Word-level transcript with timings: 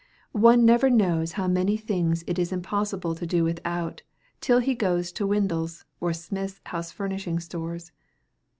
One 0.31 0.65
never 0.65 0.89
knows 0.89 1.33
how 1.33 1.47
many 1.47 1.77
things 1.77 2.23
it 2.25 2.39
is 2.39 2.51
impossible 2.51 3.13
to 3.13 3.27
do 3.27 3.43
without 3.43 4.01
till 4.39 4.57
he 4.57 4.73
goes 4.73 5.11
to 5.11 5.27
Windle's 5.27 5.85
or 5.99 6.11
Smith's 6.11 6.59
house 6.65 6.91
furnishing 6.91 7.39
stores. 7.39 7.91